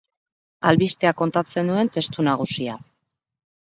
[0.69, 2.79] Albistea kontatzen duen testu nagusia.